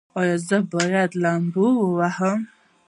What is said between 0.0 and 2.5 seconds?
ایا زه باید لامبو ووهم؟